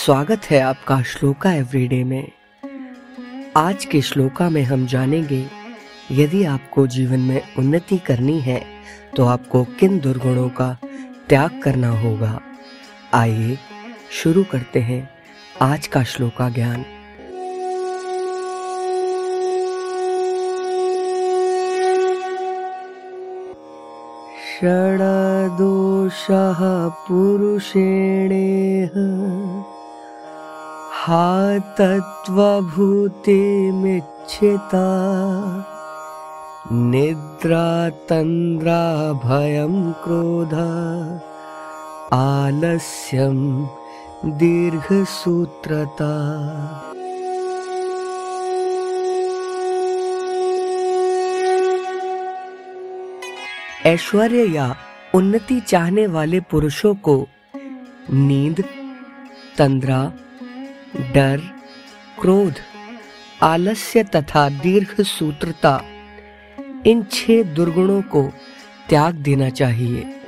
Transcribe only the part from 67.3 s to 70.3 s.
दुर्गुणों को त्याग देना चाहिए।